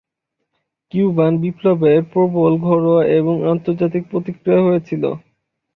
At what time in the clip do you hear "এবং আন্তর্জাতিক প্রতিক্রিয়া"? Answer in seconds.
3.19-4.61